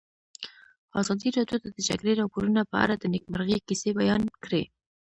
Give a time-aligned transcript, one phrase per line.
[1.01, 4.63] ازادي راډیو د د جګړې راپورونه په اړه د نېکمرغۍ کیسې بیان کړې.